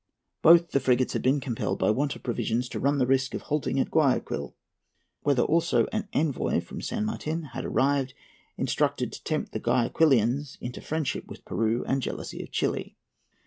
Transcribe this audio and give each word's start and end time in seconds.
_Both 0.41 0.71
the 0.71 0.79
frigates 0.79 1.13
had 1.13 1.21
been 1.21 1.39
compelled, 1.39 1.77
by 1.77 1.91
want 1.91 2.15
of 2.15 2.23
provisions, 2.23 2.67
to 2.69 2.79
run 2.79 2.97
the 2.97 3.05
risk 3.05 3.35
of 3.35 3.41
halting 3.43 3.79
at 3.79 3.91
Guayaquil, 3.91 4.55
whither 5.21 5.43
also 5.43 5.85
an 5.91 6.07
envoy 6.11 6.59
from 6.59 6.81
San 6.81 7.05
Martin 7.05 7.43
had 7.53 7.65
arrived, 7.65 8.15
instructed 8.57 9.11
to 9.11 9.23
tempt 9.23 9.51
the 9.51 9.59
Guayaquilians 9.59 10.57
into 10.59 10.81
friendship 10.81 11.27
with 11.27 11.45
Peru 11.45 11.83
and 11.85 12.01
jealousy 12.01 12.41
of 12.41 12.49
Chili. 12.49 12.95